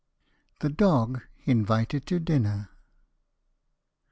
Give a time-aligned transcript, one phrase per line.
[0.61, 2.71] THE DOG INVITED TO DINNER.